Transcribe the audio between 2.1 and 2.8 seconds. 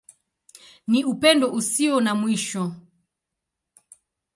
Mwisho.